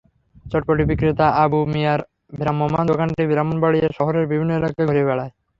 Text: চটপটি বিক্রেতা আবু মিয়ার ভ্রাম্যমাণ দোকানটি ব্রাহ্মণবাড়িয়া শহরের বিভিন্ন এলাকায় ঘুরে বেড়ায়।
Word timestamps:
চটপটি 0.45 0.83
বিক্রেতা 0.89 1.27
আবু 1.43 1.59
মিয়ার 1.73 1.99
ভ্রাম্যমাণ 2.39 2.83
দোকানটি 2.91 3.23
ব্রাহ্মণবাড়িয়া 3.31 3.87
শহরের 3.97 4.25
বিভিন্ন 4.31 4.51
এলাকায় 4.53 4.87
ঘুরে 4.89 5.03
বেড়ায়। 5.07 5.33